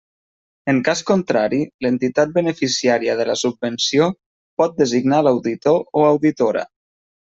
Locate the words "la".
3.33-3.37